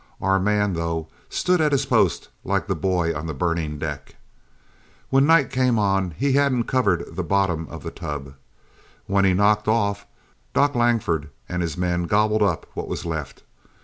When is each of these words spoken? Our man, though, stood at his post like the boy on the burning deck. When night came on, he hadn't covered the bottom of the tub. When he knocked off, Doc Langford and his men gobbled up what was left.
Our 0.19 0.39
man, 0.39 0.73
though, 0.73 1.09
stood 1.29 1.61
at 1.61 1.71
his 1.73 1.85
post 1.85 2.29
like 2.43 2.65
the 2.65 2.73
boy 2.75 3.13
on 3.15 3.27
the 3.27 3.35
burning 3.35 3.77
deck. 3.77 4.15
When 5.11 5.27
night 5.27 5.51
came 5.51 5.77
on, 5.77 6.15
he 6.17 6.33
hadn't 6.33 6.63
covered 6.63 7.15
the 7.15 7.23
bottom 7.23 7.67
of 7.69 7.83
the 7.83 7.91
tub. 7.91 8.33
When 9.05 9.25
he 9.25 9.35
knocked 9.35 9.67
off, 9.67 10.07
Doc 10.55 10.73
Langford 10.73 11.29
and 11.47 11.61
his 11.61 11.77
men 11.77 12.05
gobbled 12.05 12.41
up 12.41 12.65
what 12.73 12.87
was 12.87 13.05
left. 13.05 13.43